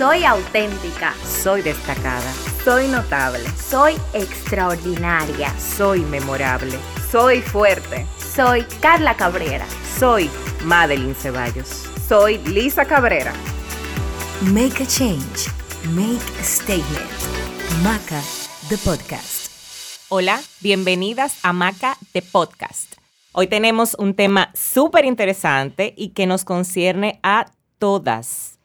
Soy 0.00 0.24
auténtica. 0.24 1.12
Soy 1.26 1.60
destacada. 1.60 2.32
Soy 2.64 2.88
notable. 2.88 3.46
Soy 3.50 3.96
extraordinaria. 4.14 5.52
Soy 5.60 6.00
memorable. 6.00 6.78
Soy 7.10 7.42
fuerte. 7.42 8.06
Soy 8.16 8.64
Carla 8.80 9.14
Cabrera. 9.14 9.66
Soy 9.98 10.30
Madeline 10.64 11.14
Ceballos. 11.14 11.84
Soy 12.08 12.38
Lisa 12.46 12.86
Cabrera. 12.86 13.34
Make 14.54 14.82
a 14.82 14.86
change. 14.86 15.50
Make 15.94 16.24
a 16.40 16.44
statement. 16.44 17.10
Maca, 17.82 18.22
the 18.70 18.78
podcast. 18.78 19.50
Hola, 20.08 20.40
bienvenidas 20.62 21.36
a 21.42 21.52
Maca, 21.52 21.98
the 22.14 22.22
podcast. 22.22 22.94
Hoy 23.32 23.48
tenemos 23.48 23.94
un 23.98 24.14
tema 24.14 24.50
súper 24.54 25.04
interesante 25.04 25.92
y 25.94 26.14
que 26.14 26.26
nos 26.26 26.46
concierne 26.46 27.20
a 27.22 27.52
todas. 27.78 28.59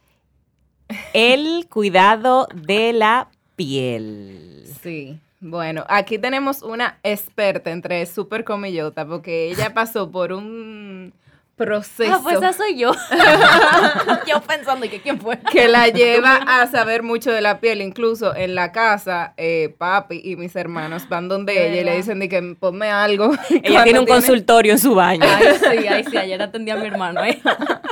El 1.13 1.67
cuidado 1.69 2.47
de 2.53 2.93
la 2.93 3.29
piel. 3.55 4.65
Sí. 4.81 5.19
Bueno, 5.41 5.85
aquí 5.89 6.17
tenemos 6.17 6.63
una 6.63 6.97
experta 7.03 7.71
entre 7.71 8.05
super 8.05 8.43
comillota 8.43 9.05
porque 9.05 9.49
ella 9.51 9.73
pasó 9.73 10.09
por 10.09 10.31
un 10.31 11.13
proceso. 11.55 12.13
Ah, 12.13 12.19
pues 12.21 12.37
esa 12.37 12.53
soy 12.53 12.77
yo. 12.77 12.91
yo 14.27 14.41
pensando 14.41 14.89
que 14.89 15.01
quién 15.01 15.19
fue. 15.19 15.39
Que 15.51 15.67
la 15.67 15.87
lleva 15.87 16.35
a 16.35 16.67
saber 16.67 17.03
mucho 17.03 17.31
de 17.31 17.41
la 17.41 17.59
piel. 17.59 17.81
Incluso 17.81 18.35
en 18.35 18.55
la 18.55 18.71
casa, 18.71 19.33
eh, 19.37 19.73
papi 19.77 20.21
y 20.23 20.35
mis 20.35 20.55
hermanos 20.55 21.07
van 21.09 21.27
donde 21.27 21.67
ella 21.67 21.81
y 21.81 21.83
le 21.83 21.95
dicen 21.95 22.19
de 22.19 22.29
que 22.29 22.41
ponme 22.59 22.89
algo. 22.89 23.31
Ella 23.63 23.83
tiene 23.83 23.99
un 23.99 24.05
consultorio 24.05 24.73
en 24.73 24.79
su 24.79 24.95
baño. 24.95 25.23
Ay, 25.23 25.47
sí, 25.59 25.87
ay, 25.87 26.03
sí. 26.03 26.17
Ayer 26.17 26.41
atendí 26.41 26.71
a 26.71 26.75
mi 26.75 26.87
hermano. 26.87 27.23
¿eh? 27.23 27.41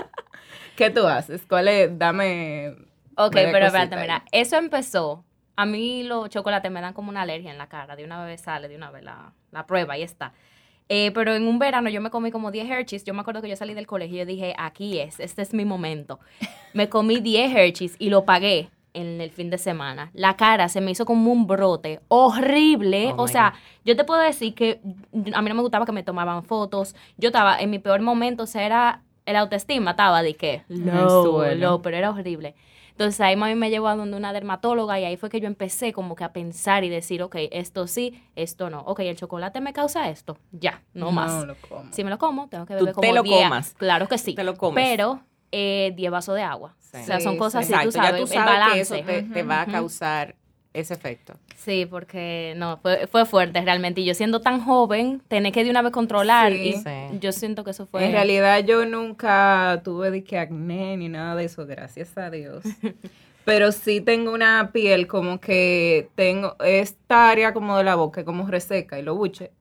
¿Qué 0.76 0.90
tú 0.90 1.06
haces? 1.08 1.42
¿Cuál 1.48 1.68
es? 1.68 1.98
Dame. 1.98 2.76
Ok, 3.16 3.34
pero 3.34 3.66
espérate, 3.66 3.96
mira. 3.98 4.24
Eso 4.32 4.58
empezó. 4.58 5.24
A 5.56 5.66
mí 5.66 6.04
los 6.04 6.30
chocolates 6.30 6.72
me 6.72 6.82
dan 6.82 6.94
como 6.94 7.10
una 7.10 7.22
alergia 7.22 7.52
en 7.52 7.58
la 7.58 7.68
cara. 7.68 7.96
De 7.96 8.04
una 8.04 8.24
vez 8.26 8.42
sale, 8.42 8.68
de 8.68 8.76
una 8.76 8.92
vez 8.92 9.04
la, 9.04 9.34
la 9.52 9.66
prueba, 9.66 9.94
ahí 9.94 10.02
está. 10.02 10.34
Eh, 10.90 11.12
pero 11.14 11.34
en 11.34 11.48
un 11.48 11.60
verano 11.60 11.90
yo 11.90 12.02
me 12.02 12.10
comí 12.10 12.32
como 12.32 12.52
10 12.52 12.70
Hershey's. 12.70 13.04
Yo 13.04 13.14
me 13.14 13.22
acuerdo 13.22 13.42
que 13.42 13.50
yo 13.50 13.56
salí 13.56 13.74
del 13.74 13.88
colegio 13.88 14.16
y 14.16 14.20
yo 14.20 14.26
dije, 14.26 14.54
aquí 14.58 15.00
es, 15.00 15.20
este 15.20 15.42
es 15.42 15.54
mi 15.54 15.66
momento. 15.66 16.20
Me 16.74 16.90
comí 16.90 17.20
10 17.20 17.56
Hershey's 17.56 17.96
y 18.00 18.10
lo 18.10 18.26
pagué 18.26 18.70
en 18.94 19.22
el 19.22 19.32
fin 19.32 19.50
de 19.50 19.58
semana. 19.58 20.12
La 20.14 20.36
cara 20.38 20.70
se 20.70 20.82
me 20.82 20.92
hizo 20.92 21.06
como 21.06 21.32
un 21.32 21.48
brote 21.48 22.00
horrible. 22.08 23.14
Oh, 23.18 23.24
o 23.24 23.28
sea, 23.28 23.52
God. 23.52 23.60
yo 23.86 23.96
te 23.96 24.04
puedo 24.04 24.22
decir 24.22 24.54
que 24.54 24.82
a 25.34 25.42
mí 25.42 25.50
no 25.50 25.56
me 25.56 25.62
gustaba 25.62 25.86
que 25.86 25.92
me 25.92 26.04
tomaban 26.04 26.44
fotos. 26.44 26.96
Yo 27.18 27.30
estaba 27.30 27.60
en 27.60 27.70
mi 27.70 27.80
peor 27.80 28.02
momento, 28.02 28.44
o 28.44 28.48
sea, 28.48 28.66
era 28.66 29.02
el 29.26 29.36
autoestima, 29.36 29.92
estaba 29.92 30.22
de 30.22 30.36
que, 30.36 30.64
no, 30.68 31.56
no, 31.56 31.82
pero 31.82 31.98
era 31.98 32.12
horrible. 32.12 32.56
Entonces 32.94 33.20
ahí 33.22 33.36
mami 33.36 33.56
me 33.56 33.70
llevó 33.70 33.88
a 33.88 33.96
donde 33.96 34.16
una 34.16 34.34
dermatóloga 34.34 35.00
y 35.00 35.06
ahí 35.06 35.18
fue 35.18 35.30
que 35.30 35.40
yo 35.42 35.48
empecé 35.48 35.94
como 35.94 36.16
que 36.16 36.24
a 36.24 36.32
pensar 36.32 36.84
y 36.84 36.90
decir, 36.90 37.24
ok, 37.24 37.36
esto 37.52 37.88
sí, 37.88 38.24
esto 38.36 38.70
no. 38.70 38.82
Ok, 38.82 39.00
el 39.02 39.18
chocolate 39.18 39.62
me 39.62 39.74
causa 39.74 40.10
esto, 40.10 40.38
ya, 40.52 40.84
no, 40.94 41.12
más. 41.12 41.44
lo 41.46 41.56
como. 41.56 41.92
Si 41.92 42.04
me 42.04 42.10
lo 42.12 42.18
como, 42.20 42.48
tengo 42.50 42.66
que 42.66 42.76
Tú 42.76 42.86
beber 42.86 42.96
te 42.96 43.02
como 43.08 43.14
lo 43.16 43.24
10. 43.24 43.44
comas. 43.44 43.74
Claro 43.78 44.08
que 44.08 44.18
sí. 44.18 44.36
Te 44.36 44.44
lo 44.44 44.56
comes. 44.56 44.84
Pero 44.84 45.22
eh, 45.52 45.92
10 45.96 46.12
vasos 46.12 46.36
de 46.36 46.44
agua. 46.44 46.76
Sí. 46.80 46.98
O 47.02 47.04
sea, 47.06 47.20
son 47.20 47.38
cosas 47.38 47.66
sí. 47.66 47.74
así, 47.74 47.86
tú 47.86 47.92
sabes, 47.92 48.12
ya 48.12 48.18
tú 48.18 48.24
el 48.24 48.28
sabes 48.30 48.46
balance. 48.46 48.74
que 48.76 48.82
eso 49.18 49.28
te, 49.28 49.34
te 49.34 49.44
va 49.44 49.62
a 49.62 49.66
causar 49.66 50.36
ese 50.74 50.94
efecto. 50.96 51.36
Sí, 51.56 51.86
porque 51.86 52.54
no, 52.58 52.78
fue, 52.82 53.06
fue 53.08 53.26
fuerte 53.26 53.62
realmente. 53.62 54.02
Y 54.02 54.06
yo 54.06 54.14
siendo 54.16 54.42
tan 54.42 54.60
joven, 54.62 55.22
tener 55.28 55.52
que 55.54 55.64
de 55.64 55.70
una 55.70 55.82
vez 55.82 55.92
controlar. 55.92 56.52
Sí. 56.54 56.70
Y 56.70 56.74
Sí. 56.74 57.20
yo 57.20 57.32
siento 57.32 57.64
que 57.64 57.72
eso 57.72 57.86
fue... 57.86 58.06
En 58.06 58.12
realidad 58.12 58.64
yo 58.66 58.86
nunca 58.86 59.82
tuve 59.84 60.10
de 60.12 60.24
que 60.24 60.38
acné 60.40 60.98
ni 60.98 61.10
nada 61.10 61.36
de 61.36 61.46
eso, 61.46 61.66
gracias 61.66 62.18
a 62.18 62.30
Dios. 62.30 62.64
Pero 63.46 63.72
sí 63.74 64.00
tengo 64.02 64.32
una 64.34 64.72
piel 64.72 65.06
como 65.06 65.40
que 65.42 66.08
tengo 66.16 66.56
esta 66.64 67.30
área 67.30 67.54
como 67.54 67.78
de 67.78 67.84
la 67.84 67.96
boca 67.96 68.24
como 68.24 68.48
reseca 68.48 68.98
y 68.98 69.04
lo 69.04 69.16
buche. 69.16 69.52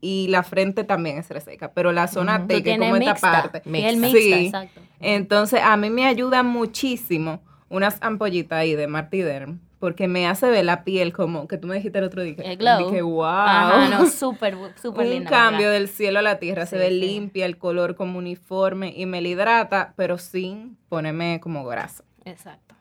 Y 0.00 0.28
la 0.28 0.42
frente 0.42 0.82
también 0.84 1.18
es 1.18 1.28
reseca, 1.28 1.70
pero 1.72 1.92
la 1.92 2.08
zona 2.08 2.38
Ujú. 2.38 2.46
T, 2.48 2.62
que 2.64 2.76
como 2.78 2.96
esta 2.96 3.10
mixta, 3.12 3.30
parte. 3.42 3.60
piel 3.60 3.96
Mixta. 3.98 4.18
mixta, 4.18 4.18
Sí. 4.38 4.46
exacto. 4.46 4.80
Entonces 5.00 5.60
a 5.62 5.76
mí 5.76 5.90
me 5.90 6.06
ayuda 6.06 6.42
muchísimo 6.42 7.40
unas 7.68 7.98
ampollitas 8.00 8.58
ahí 8.58 8.74
de 8.74 8.86
Martiderm, 8.88 9.60
porque 9.82 10.06
me 10.06 10.28
hace 10.28 10.48
ver 10.48 10.64
la 10.64 10.84
piel 10.84 11.12
como 11.12 11.48
que 11.48 11.58
tú 11.58 11.66
me 11.66 11.74
dijiste 11.74 11.98
el 11.98 12.04
otro 12.04 12.22
día. 12.22 12.36
El 12.38 12.56
glow. 12.56 12.88
Que 12.92 13.02
wow. 13.02 13.24
Ajá, 13.24 13.88
no, 13.88 14.06
súper, 14.06 14.56
súper 14.80 15.06
un 15.06 15.12
linda. 15.12 15.28
cambio 15.28 15.66
¿verdad? 15.66 15.72
del 15.72 15.88
cielo 15.88 16.20
a 16.20 16.22
la 16.22 16.38
tierra, 16.38 16.66
se 16.66 16.78
ve 16.78 16.90
sí. 16.90 17.00
limpia, 17.00 17.46
el 17.46 17.58
color 17.58 17.96
como 17.96 18.20
uniforme 18.20 18.94
y 18.96 19.06
me 19.06 19.20
la 19.20 19.26
hidrata, 19.26 19.92
pero 19.96 20.18
sin 20.18 20.76
ponerme 20.88 21.40
como 21.40 21.64
grasa. 21.64 22.04
Exacto. 22.24 22.76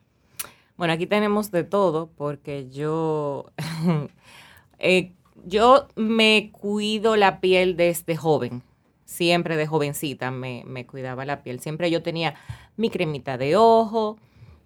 Bueno, 0.78 0.94
aquí 0.94 1.07
tenemos 1.07 1.50
de 1.50 1.63
todo 1.63 2.11
porque 2.16 2.69
yo, 2.69 3.47
eh, 4.78 5.13
yo 5.44 5.88
me 5.95 6.51
cuido 6.51 7.16
la 7.16 7.41
piel 7.41 7.78
desde 7.78 8.16
joven. 8.16 8.61
Siempre 9.06 9.57
de 9.57 9.66
jovencita 9.66 10.29
me, 10.29 10.61
me 10.67 10.85
cuidaba 10.85 11.25
la 11.25 11.41
piel. 11.41 11.61
Siempre 11.61 11.90
yo 11.90 12.03
tenía 12.03 12.35
mi 12.78 12.91
cremita 12.91 13.40
de 13.40 13.56
ojo, 13.56 14.19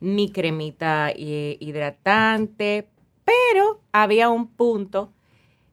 mi 0.05 0.29
cremita 0.31 1.09
eh, 1.09 1.57
hidratante, 1.59 2.87
pero 3.23 3.81
había 3.91 4.29
un 4.29 4.47
punto 4.47 5.11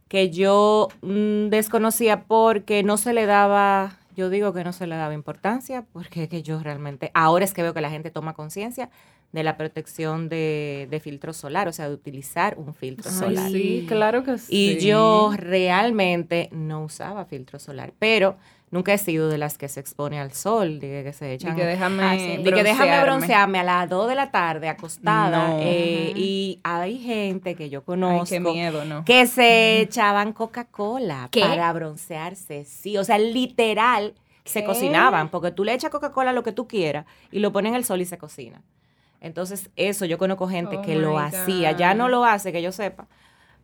que 0.08 0.30
yo 0.30 0.88
mm, 1.02 1.48
desconocía 1.48 2.24
porque 2.24 2.82
no 2.82 2.96
se 2.96 3.12
le 3.12 3.26
daba, 3.26 3.98
yo 4.16 4.30
digo 4.30 4.52
que 4.52 4.64
no 4.64 4.72
se 4.72 4.86
le 4.86 4.96
daba 4.96 5.12
importancia, 5.12 5.84
porque 5.92 6.24
es 6.24 6.28
que 6.30 6.42
yo 6.42 6.62
realmente, 6.62 7.10
ahora 7.14 7.44
es 7.44 7.52
que 7.52 7.62
veo 7.62 7.74
que 7.74 7.82
la 7.82 7.90
gente 7.90 8.10
toma 8.10 8.32
conciencia 8.32 8.90
de 9.32 9.42
la 9.42 9.56
protección 9.56 10.28
de, 10.28 10.88
de 10.90 11.00
filtro 11.00 11.32
solar, 11.32 11.68
o 11.68 11.72
sea, 11.72 11.88
de 11.88 11.94
utilizar 11.94 12.58
un 12.58 12.74
filtro 12.74 13.10
solar. 13.10 13.50
sí, 13.50 13.84
claro 13.86 14.24
que 14.24 14.38
sí. 14.38 14.76
Y 14.76 14.78
yo 14.80 15.32
realmente 15.36 16.48
no 16.52 16.84
usaba 16.84 17.24
filtro 17.26 17.58
solar, 17.58 17.92
pero 17.98 18.36
nunca 18.72 18.92
he 18.92 18.98
sido 18.98 19.28
de 19.28 19.38
las 19.38 19.56
que 19.58 19.68
se 19.68 19.78
expone 19.78 20.18
al 20.18 20.32
sol, 20.32 20.80
de 20.80 21.04
que 21.04 21.12
se 21.12 21.32
echan 21.32 21.54
que 21.54 21.64
déjame, 21.64 22.02
Ah, 22.02 22.16
sí. 22.18 22.42
de 22.42 22.52
que 22.52 22.62
déjame 22.64 22.86
broncearme. 23.02 23.02
broncearme 23.04 23.58
a 23.60 23.62
las 23.62 23.88
2 23.88 24.08
de 24.08 24.14
la 24.16 24.30
tarde 24.32 24.68
acostada. 24.68 25.48
No. 25.50 25.58
eh, 25.60 26.12
y 26.16 26.58
hay 26.64 26.98
gente 26.98 27.54
que 27.54 27.70
yo 27.70 27.78
Ay, 27.80 27.84
conozco 27.86 28.24
qué 28.28 28.40
miedo, 28.40 28.84
¿no? 28.84 29.04
que 29.04 29.26
se 29.28 29.80
echaban 29.80 30.32
Coca-Cola 30.32 31.28
¿Qué? 31.30 31.42
para 31.42 31.72
broncearse. 31.72 32.64
Sí, 32.64 32.96
o 32.98 33.04
sea, 33.04 33.18
literal 33.18 34.14
se 34.44 34.60
¿Qué? 34.62 34.66
cocinaban, 34.66 35.28
porque 35.28 35.52
tú 35.52 35.62
le 35.62 35.72
echas 35.72 35.90
Coca-Cola 35.90 36.32
lo 36.32 36.42
que 36.42 36.50
tú 36.50 36.66
quieras 36.66 37.06
y 37.30 37.38
lo 37.38 37.52
pones 37.52 37.70
en 37.70 37.76
el 37.76 37.84
sol 37.84 38.00
y 38.00 38.06
se 38.06 38.18
cocina. 38.18 38.60
Entonces, 39.20 39.70
eso 39.76 40.04
yo 40.04 40.18
conozco 40.18 40.48
gente 40.48 40.78
Oh 40.78 40.82
que 40.82 40.96
lo 40.96 41.16
hacía. 41.18 41.70
Ya 41.72 41.94
no 41.94 42.08
lo 42.08 42.24
hace, 42.24 42.50
que 42.50 42.60
yo 42.60 42.72
sepa, 42.72 43.06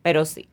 pero 0.01 0.23
sí. 0.23 0.47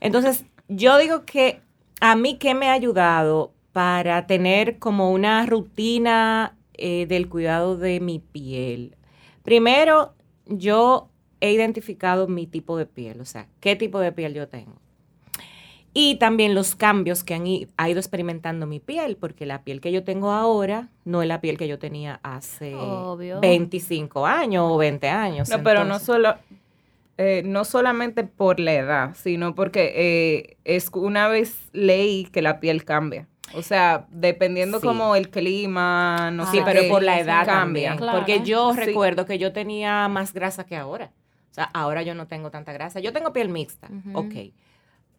Entonces, 0.00 0.44
yo 0.66 0.98
digo 0.98 1.24
que 1.24 1.60
a 2.00 2.16
mí 2.16 2.38
que 2.38 2.54
me 2.54 2.68
ha 2.68 2.72
ayudado 2.72 3.52
para 3.72 4.26
tener 4.26 4.78
como 4.78 5.10
una 5.12 5.44
rutina 5.46 6.56
eh, 6.74 7.06
del 7.06 7.28
cuidado 7.28 7.76
de 7.76 8.00
mi 8.00 8.18
piel. 8.18 8.96
Primero, 9.42 10.14
yo 10.46 11.08
he 11.40 11.52
identificado 11.52 12.28
mi 12.28 12.46
tipo 12.46 12.76
de 12.76 12.86
piel, 12.86 13.20
o 13.20 13.24
sea, 13.24 13.48
qué 13.60 13.74
tipo 13.76 13.98
de 13.98 14.12
piel 14.12 14.34
yo 14.34 14.48
tengo. 14.48 14.76
Y 15.94 16.14
también 16.16 16.54
los 16.54 16.74
cambios 16.74 17.22
que 17.22 17.34
han 17.34 17.46
i- 17.46 17.68
ha 17.76 17.90
ido 17.90 17.98
experimentando 18.00 18.66
mi 18.66 18.80
piel, 18.80 19.16
porque 19.16 19.44
la 19.44 19.62
piel 19.62 19.80
que 19.82 19.92
yo 19.92 20.04
tengo 20.04 20.30
ahora 20.32 20.88
no 21.04 21.20
es 21.20 21.28
la 21.28 21.40
piel 21.42 21.58
que 21.58 21.68
yo 21.68 21.78
tenía 21.78 22.18
hace 22.22 22.74
Obvio. 22.78 23.40
25 23.40 24.24
años 24.26 24.64
o 24.70 24.78
20 24.78 25.08
años. 25.08 25.50
No, 25.50 25.62
pero 25.62 25.84
no 25.84 25.98
solo, 25.98 26.34
eh, 27.18 27.42
no 27.44 27.64
solamente 27.66 28.24
por 28.24 28.58
la 28.58 28.72
edad, 28.72 29.14
sino 29.14 29.54
porque 29.54 29.92
eh, 29.94 30.56
es 30.64 30.88
una 30.94 31.28
vez 31.28 31.68
leí 31.72 32.24
que 32.24 32.40
la 32.40 32.58
piel 32.58 32.84
cambia. 32.86 33.28
O 33.54 33.62
sea, 33.62 34.06
dependiendo 34.10 34.80
Sí. 34.80 34.86
como 34.86 35.14
el 35.16 35.30
clima, 35.30 36.30
no 36.32 36.46
Sí, 36.50 36.58
sé 36.58 36.62
pero 36.64 36.80
qué, 36.82 36.88
por 36.88 37.02
la 37.02 37.14
sí, 37.14 37.20
edad 37.20 37.44
cambia. 37.46 37.90
también. 37.90 37.96
Claro. 37.96 38.18
Porque 38.18 38.40
yo 38.42 38.72
Sí. 38.74 38.80
recuerdo 38.80 39.26
que 39.26 39.38
yo 39.38 39.52
tenía 39.52 40.08
más 40.08 40.32
grasa 40.32 40.64
que 40.64 40.76
ahora. 40.76 41.10
O 41.50 41.54
sea, 41.54 41.64
ahora 41.74 42.02
yo 42.02 42.14
no 42.14 42.26
tengo 42.26 42.50
tanta 42.50 42.72
grasa. 42.72 43.00
Yo 43.00 43.12
tengo 43.12 43.32
piel 43.32 43.48
mixta, 43.50 43.88
Ujú. 43.88 44.18
ok. 44.18 44.34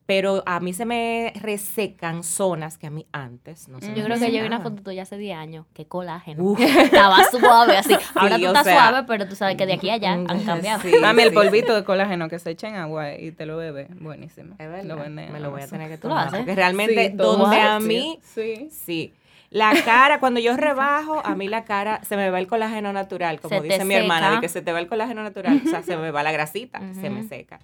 Pero 0.05 0.43
a 0.45 0.59
mí 0.59 0.73
se 0.73 0.83
me 0.83 1.31
resecan 1.41 2.23
zonas 2.23 2.77
que 2.77 2.87
a 2.87 2.89
mí 2.89 3.07
antes 3.13 3.69
no 3.69 3.79
se 3.79 3.89
me 3.89 3.95
Yo 3.97 4.03
creo 4.03 4.19
que 4.19 4.31
yo 4.33 4.41
vi 4.41 4.47
una 4.47 4.59
foto 4.59 4.83
tuya 4.83 5.03
hace 5.03 5.17
10 5.17 5.37
años. 5.37 5.65
Qué 5.73 5.85
colágeno. 5.87 6.43
Uf. 6.43 6.59
Estaba 6.59 7.23
suave 7.31 7.77
así. 7.77 7.95
Ahora 8.15 8.37
tú 8.37 8.43
o 8.43 8.47
estás 8.47 8.63
sea, 8.65 8.89
suave, 8.89 9.07
pero 9.07 9.27
tú 9.29 9.35
sabes 9.37 9.55
que 9.55 9.65
de 9.65 9.73
aquí 9.73 9.89
a 9.89 9.93
allá 9.93 10.17
mm, 10.17 10.25
han 10.29 10.43
cambiado. 10.43 10.81
sí. 10.81 10.91
Dame 11.01 11.23
el 11.23 11.29
sí, 11.29 11.35
polvito 11.35 11.73
de 11.73 11.85
colágeno 11.85 12.27
que 12.27 12.37
se 12.37 12.51
echa 12.51 12.67
en 12.67 12.75
agua 12.75 13.13
y 13.15 13.31
te 13.31 13.45
lo 13.45 13.55
bebe. 13.55 13.87
Buenísimo. 13.99 14.55
Es 14.59 14.69
verdad, 14.69 14.83
Lo 14.83 14.97
venden 14.97 15.27
en 15.27 15.33
me 15.33 15.39
lo 15.39 15.51
voy 15.51 15.61
a 15.61 15.67
tener 15.67 15.89
que 15.89 15.97
¿Tú 15.97 16.09
lo 16.09 16.15
tomar. 16.15 16.27
haces? 16.27 16.39
Porque 16.39 16.55
realmente 16.55 17.09
Sí, 17.11 17.15
donde 17.15 17.59
a 17.61 17.79
sí, 17.79 17.85
mí, 17.87 18.19
Sí. 18.23 18.67
sí. 18.71 19.13
La 19.51 19.71
cara, 19.85 20.19
cuando 20.19 20.39
yo 20.39 20.57
rebajo, 20.57 21.21
a 21.23 21.35
mí 21.35 21.47
la 21.47 21.63
cara 21.63 22.03
se 22.03 22.17
me 22.17 22.29
va 22.29 22.39
el 22.39 22.47
colágeno 22.47 22.91
natural, 22.91 23.39
como 23.39 23.55
Se 23.55 23.61
dice 23.61 23.85
mi 23.85 23.93
hermana, 23.93 24.31
de 24.31 24.41
que 24.41 24.49
se 24.49 24.61
te 24.63 24.73
va 24.73 24.79
el 24.79 24.87
colágeno 24.87 25.21
natural, 25.23 25.61
o 25.63 25.69
sea, 25.69 25.83
se 25.83 25.95
me 25.95 26.09
va 26.11 26.23
la 26.23 26.31
grasita, 26.31 26.81
se 26.99 27.09
me 27.11 27.23
seca. 27.23 27.59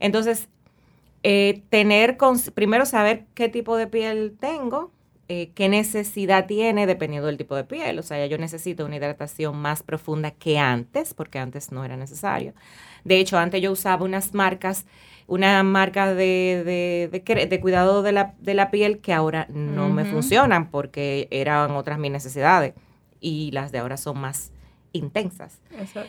Entonces, 0.00 0.48
eh, 1.22 1.62
tener, 1.70 2.16
cons- 2.16 2.52
primero 2.52 2.86
saber 2.86 3.26
qué 3.34 3.48
tipo 3.48 3.76
de 3.76 3.86
piel 3.86 4.36
tengo 4.38 4.92
eh, 5.30 5.50
qué 5.54 5.68
necesidad 5.68 6.46
tiene 6.46 6.86
dependiendo 6.86 7.26
del 7.26 7.36
tipo 7.36 7.54
de 7.54 7.64
piel. 7.64 7.98
O 7.98 8.02
sea, 8.02 8.24
yo 8.26 8.38
necesito 8.38 8.86
una 8.86 8.96
hidratación 8.96 9.56
más 9.58 9.82
profunda 9.82 10.30
que 10.30 10.58
antes, 10.58 11.12
porque 11.12 11.38
antes 11.38 11.70
no 11.70 11.84
era 11.84 11.98
necesario. 11.98 12.54
De 13.04 13.18
hecho, 13.18 13.36
antes 13.36 13.60
yo 13.60 13.70
usaba 13.72 14.06
unas 14.06 14.32
marcas, 14.32 14.86
una 15.26 15.62
marca 15.64 16.14
de, 16.14 16.62
de, 16.64 17.20
de 17.26 17.46
de 17.46 17.60
cuidado 17.60 18.02
de 18.02 18.12
la, 18.12 18.34
de 18.38 18.54
la 18.54 18.70
piel 18.70 19.00
que 19.00 19.12
ahora 19.12 19.46
no 19.50 19.90
me 19.90 20.06
funcionan 20.06 20.70
porque 20.70 21.28
eran 21.30 21.72
otras 21.72 21.98
mis 21.98 22.10
necesidades 22.10 22.72
y 23.20 23.50
las 23.50 23.70
de 23.70 23.80
ahora 23.80 23.98
son 23.98 24.18
más 24.18 24.50
intensas. 24.92 25.60
Exacto. 25.78 26.08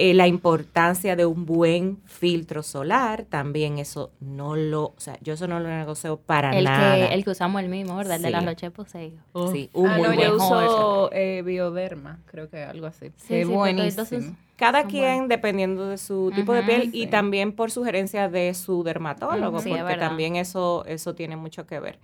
Eh, 0.00 0.14
la 0.14 0.28
importancia 0.28 1.16
de 1.16 1.26
un 1.26 1.44
buen 1.44 1.98
filtro 2.04 2.62
solar, 2.62 3.24
también 3.24 3.78
eso 3.78 4.12
no 4.20 4.54
lo, 4.54 4.84
o 4.84 4.94
sea, 4.98 5.18
yo 5.22 5.34
eso 5.34 5.48
no 5.48 5.58
lo 5.58 5.68
negocio 5.68 6.18
para 6.18 6.56
El 6.56 6.62
nada. 6.66 7.08
que, 7.08 7.14
el 7.14 7.24
que 7.24 7.30
usamos 7.30 7.60
el 7.62 7.68
mismo, 7.68 7.96
¿verdad? 7.96 8.14
El 8.14 8.22
de 8.22 8.30
la 8.30 8.40
Roche 8.42 8.70
Posay. 8.70 9.18
Sí, 9.52 9.70
un 9.72 9.88
Ah, 9.88 9.96
muy 9.98 10.08
no, 10.08 10.14
buen 10.14 10.28
yo 10.28 10.36
uso 10.36 11.10
eh, 11.12 11.42
Bioderma, 11.44 12.20
creo 12.26 12.48
que 12.48 12.62
algo 12.62 12.86
así. 12.86 13.06
Sí, 13.16 13.26
Qué 13.26 13.42
sí, 13.42 13.46
pero 13.46 13.56
buenísimo. 13.58 13.88
entonces- 13.88 14.32
Cada 14.56 14.84
quien, 14.84 15.02
buenos. 15.14 15.28
dependiendo 15.30 15.88
de 15.88 15.98
su 15.98 16.30
tipo 16.32 16.52
de 16.52 16.62
piel 16.62 16.90
y 16.92 17.08
también 17.08 17.50
por 17.52 17.72
sugerencia 17.72 18.28
de 18.28 18.54
su 18.54 18.84
dermatólogo, 18.84 19.58
porque 19.60 19.96
también 19.98 20.36
eso, 20.36 20.84
eso 20.86 21.16
tiene 21.16 21.34
mucho 21.36 21.66
que 21.66 21.80
ver. 21.80 21.98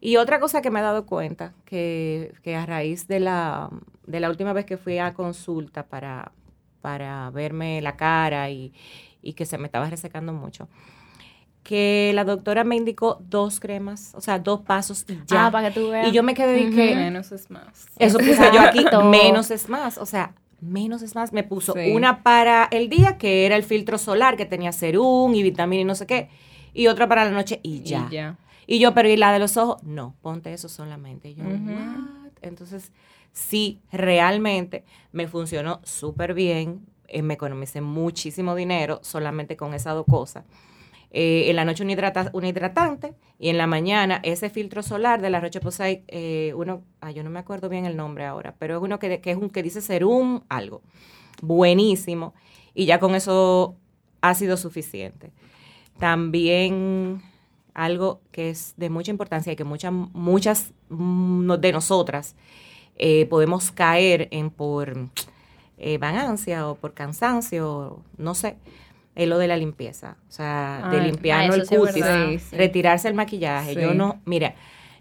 Y 0.00 0.16
otra 0.16 0.40
cosa 0.40 0.62
que 0.62 0.70
me 0.70 0.80
he 0.80 0.82
dado 0.82 1.04
cuenta, 1.04 1.52
que, 1.66 2.32
que 2.42 2.56
a 2.56 2.64
raíz 2.64 3.08
de 3.08 3.20
la, 3.20 3.68
de 4.06 4.20
la 4.20 4.30
última 4.30 4.54
vez 4.54 4.64
que 4.64 4.78
fui 4.78 4.98
a 4.98 5.12
consulta 5.12 5.82
para, 5.84 6.32
para 6.86 7.28
verme 7.30 7.80
la 7.82 7.96
cara 7.96 8.48
y, 8.48 8.72
y 9.20 9.32
que 9.32 9.44
se 9.44 9.58
me 9.58 9.66
estaba 9.66 9.90
resecando 9.90 10.32
mucho, 10.32 10.68
que 11.64 12.12
la 12.14 12.22
doctora 12.22 12.62
me 12.62 12.76
indicó 12.76 13.18
dos 13.28 13.58
cremas, 13.58 14.12
o 14.14 14.20
sea, 14.20 14.38
dos 14.38 14.60
pasos 14.60 15.04
y 15.08 15.14
ya. 15.26 15.46
Ah, 15.46 15.50
para 15.50 15.68
que 15.72 15.80
tú 15.80 15.88
veas. 15.90 16.06
y 16.06 16.12
yo 16.12 16.22
me 16.22 16.32
quedé 16.34 16.60
y 16.60 16.70
que, 16.70 16.94
Menos 16.94 17.32
es 17.32 17.50
más. 17.50 17.88
eso 17.98 18.18
puse 18.18 18.38
yo 18.54 18.60
aquí, 18.60 18.84
menos 19.10 19.50
es 19.50 19.68
más. 19.68 19.98
O 19.98 20.06
sea, 20.06 20.34
menos 20.60 21.02
es 21.02 21.16
más. 21.16 21.32
Me 21.32 21.42
puso 21.42 21.72
Sí. 21.72 21.90
una 21.92 22.22
para 22.22 22.68
el 22.70 22.88
día, 22.88 23.18
que 23.18 23.46
era 23.46 23.56
el 23.56 23.64
filtro 23.64 23.98
solar, 23.98 24.36
que 24.36 24.46
tenía 24.46 24.70
serum 24.70 25.34
y 25.34 25.42
vitamina 25.42 25.80
y 25.82 25.84
no 25.84 25.96
sé 25.96 26.06
qué. 26.06 26.28
Y 26.72 26.86
otra 26.86 27.08
para 27.08 27.24
la 27.24 27.32
noche 27.32 27.58
y 27.64 27.82
ya. 27.82 28.06
Y 28.08 28.14
ya. 28.14 28.36
Y 28.68 28.78
yo, 28.78 28.94
pero 28.94 29.08
¿y 29.08 29.16
la 29.16 29.32
de 29.32 29.40
los 29.40 29.56
ojos? 29.56 29.82
No, 29.82 30.14
ponte 30.22 30.52
eso 30.52 30.68
solamente. 30.68 31.30
Y 31.30 31.34
yo, 31.34 31.42
Ujú. 31.42 31.52
"What?". 31.72 32.32
Entonces, 32.42 32.92
sí, 33.36 33.80
realmente 33.92 34.84
me 35.12 35.28
funcionó 35.28 35.80
súper 35.84 36.34
bien. 36.34 36.86
eh, 37.08 37.22
me 37.22 37.34
economicé 37.34 37.80
muchísimo 37.82 38.54
dinero 38.56 38.98
solamente 39.02 39.56
con 39.56 39.74
esas 39.74 39.94
dos 39.94 40.06
cosas. 40.06 40.44
Eh, 41.10 41.50
en 41.50 41.56
la 41.56 41.64
noche 41.64 41.84
un, 41.84 41.90
un 42.32 42.44
hidratante 42.44 43.14
y 43.38 43.48
en 43.50 43.58
la 43.58 43.66
mañana 43.66 44.20
ese 44.24 44.50
filtro 44.50 44.82
solar 44.82 45.22
de 45.22 45.30
la 45.30 45.40
Roche 45.40 45.60
Posay, 45.60 46.02
eh, 46.08 46.52
uno, 46.56 46.82
ah, 47.00 47.12
yo 47.12 47.22
no 47.22 47.30
me 47.30 47.38
acuerdo 47.38 47.68
bien 47.68 47.84
el 47.86 47.96
nombre 47.96 48.24
ahora, 48.26 48.54
pero 48.58 48.76
es 48.76 48.82
uno 48.82 48.98
que, 48.98 49.20
que 49.20 49.30
es 49.32 49.36
un 49.36 49.50
que 49.50 49.62
dice 49.62 49.80
serum 49.82 50.42
algo. 50.48 50.82
Buenísimo. 51.42 52.34
Y 52.74 52.86
ya 52.86 52.98
con 53.00 53.14
eso 53.14 53.76
ha 54.22 54.34
sido 54.34 54.56
suficiente. 54.56 55.32
También 55.98 57.22
algo 57.74 58.20
que 58.32 58.50
es 58.50 58.74
de 58.76 58.90
mucha 58.90 59.10
importancia 59.10 59.52
y 59.52 59.56
que 59.56 59.64
muchas, 59.64 60.72
mm, 60.88 61.52
de 61.54 61.72
nosotras 61.72 62.36
eh, 62.96 63.26
podemos 63.26 63.70
caer 63.70 64.28
en 64.30 64.50
por 64.50 64.96
eh, 65.78 65.98
vagancia 65.98 66.68
o 66.68 66.74
por 66.76 66.94
cansancio, 66.94 68.00
no 68.18 68.34
sé, 68.34 68.56
es 69.14 69.28
lo 69.28 69.38
de 69.38 69.48
la 69.48 69.56
limpieza. 69.56 70.16
O 70.28 70.32
sea, 70.32 70.88
de 70.90 71.00
Ay, 71.00 71.06
limpiarnos 71.10 71.56
ah, 71.56 71.62
el 71.62 71.68
cutis, 71.78 71.94
verdad. 72.02 72.28
Sí, 72.30 72.38
sí. 72.38 72.56
retirarse 72.56 73.08
el 73.08 73.14
maquillaje. 73.14 73.74
Yo 73.74 73.94
no, 73.94 74.20
mira, 74.24 74.54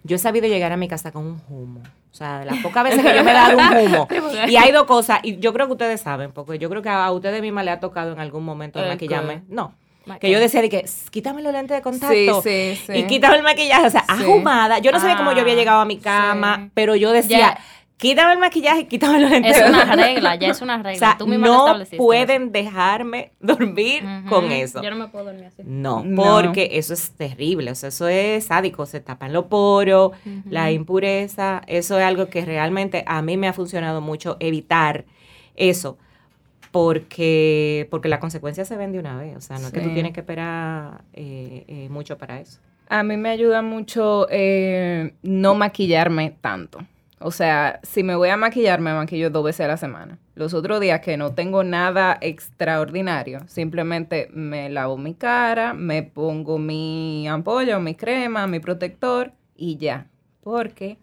yo 0.03 0.15
he 0.15 0.19
sabido 0.19 0.47
llegar 0.47 0.71
a 0.71 0.77
mi 0.77 0.87
casa 0.87 1.11
con 1.11 1.25
un 1.25 1.41
humo. 1.49 1.81
O 2.11 2.17
sea, 2.17 2.39
de 2.39 2.45
las 2.45 2.57
pocas 2.59 2.83
veces 2.85 3.03
que 3.03 3.13
yo 3.15 3.23
me 3.25 3.31
he 3.31 3.33
dado 3.33 3.57
un 3.57 3.77
humo. 3.87 4.07
y 4.47 4.55
hay 4.55 4.71
dos 4.71 4.85
cosas, 4.85 5.19
y 5.23 5.37
yo 5.37 5.51
creo 5.53 5.65
que 5.67 5.73
ustedes 5.73 5.99
saben, 6.01 6.31
porque 6.31 6.57
yo 6.59 6.69
creo 6.69 6.81
que 6.81 6.89
a 6.89 7.11
ustedes 7.11 7.41
mismas 7.41 7.65
le 7.65 7.71
ha 7.71 7.79
tocado 7.81 8.13
en 8.13 8.19
algún 8.19 8.45
momento 8.45 8.79
El 8.81 8.87
maquillarme. 8.89 9.43
No. 9.49 9.73
Que 10.21 10.29
yo 10.29 10.39
decía 10.39 10.61
de 10.61 10.69
que, 10.69 10.79
"S- 10.81 11.09
quítame 11.09 11.41
los 11.41 11.51
lentes 11.51 11.75
de 11.75 11.81
contacto. 11.81 12.13
Sí, 12.43 12.75
sí, 12.77 12.81
sí. 12.85 12.93
Y 12.99 13.03
quítame 13.07 13.37
el 13.37 13.43
maquillaje, 13.43 13.87
o 13.87 13.89
sea, 13.89 14.05
Sí. 14.17 14.23
ahumada. 14.23 14.77
Yo 14.77 14.91
no 14.91 14.99
sabía 14.99 15.17
cómo 15.17 15.31
yo 15.33 15.41
había 15.41 15.53
Ah, 15.53 15.57
llegado 15.57 15.81
a 15.81 15.85
mi 15.85 15.97
cama, 15.97 16.57
sí. 16.65 16.71
pero 16.75 16.95
yo 16.95 17.11
decía, 17.11 17.37
Ya. 17.39 17.59
Quítame 17.97 18.33
el 18.33 18.39
maquillaje 18.39 18.81
y 18.81 18.85
quítame 18.85 19.19
los 19.19 19.31
lentes. 19.31 19.57
Es 19.57 19.69
una 19.69 19.79
contacto". 19.79 20.03
regla, 20.03 20.35
ya 20.35 20.47
es 20.49 20.61
una 20.61 20.75
O 20.79 20.83
regla. 20.83 20.99
sea, 20.99 21.15
Tú 21.17 21.27
misma 21.27 21.47
no 21.47 21.77
pueden 21.97 22.51
dejarme 22.51 23.31
dormir 23.39 24.03
con 24.29 24.51
eso. 24.51 24.81
Yo 24.83 24.89
no 24.89 24.95
me 24.97 25.07
puedo 25.07 25.25
dormir 25.25 25.45
así. 25.45 25.61
No, 25.65 26.03
No. 26.03 26.23
porque 26.23 26.69
eso 26.73 26.93
es 26.93 27.11
terrible, 27.11 27.71
o 27.71 27.75
sea, 27.75 27.89
eso 27.89 28.07
es 28.07 28.45
sádico, 28.45 28.85
se 28.85 28.99
tapan 28.99 29.31
los 29.33 29.45
poros, 29.45 30.11
la 30.49 30.71
impureza, 30.71 31.61
eso 31.67 31.97
es 31.97 32.03
algo 32.03 32.27
que 32.27 32.43
realmente 32.45 33.03
a 33.07 33.21
mí 33.21 33.37
me 33.37 33.47
ha 33.47 33.53
funcionado 33.53 34.01
mucho 34.01 34.37
evitar 34.39 35.05
eso, 35.55 35.97
porque, 36.71 37.87
porque 37.89 38.09
las 38.09 38.19
consecuencias 38.19 38.67
se 38.67 38.75
ven 38.77 38.91
de 38.91 38.99
una 38.99 39.17
vez, 39.17 39.37
o 39.37 39.41
sea, 39.41 39.57
no 39.59 39.67
es 39.67 39.73
que 39.73 39.79
tú 39.79 39.93
tienes 39.93 40.11
que 40.11 40.19
esperar 40.19 41.03
eh, 41.13 41.63
eh, 41.67 41.87
mucho 41.89 42.17
para 42.17 42.39
eso. 42.39 42.59
A 42.89 43.01
mí 43.01 43.17
me 43.17 43.29
ayuda 43.29 43.61
mucho 43.61 44.27
eh, 44.29 45.13
no 45.23 45.55
maquillarme 45.55 46.35
tanto. 46.41 46.79
O 47.25 47.31
sea, 47.31 47.79
si 47.81 48.03
me 48.03 48.15
voy 48.15 48.29
a 48.29 48.37
maquillar, 48.37 48.79
me 48.79 48.93
maquillo 48.93 49.31
dos 49.31 49.43
veces 49.43 49.61
a 49.61 49.67
la 49.67 49.77
semana. 49.77 50.19
Los 50.35 50.53
otros 50.53 50.79
días 50.79 50.99
que 50.99 51.17
no 51.17 51.33
tengo 51.33 51.63
nada 51.63 52.19
extraordinario, 52.21 53.39
simplemente 53.47 54.29
me 54.31 54.69
lavo 54.69 54.95
mi 54.95 55.15
cara, 55.15 55.73
me 55.73 56.03
pongo 56.03 56.59
mi 56.59 57.27
ampolla 57.27 57.79
mi 57.79 57.95
crema, 57.95 58.45
mi 58.45 58.59
protector 58.59 59.31
y 59.55 59.77
ya. 59.77 60.05
Porque 60.43 60.99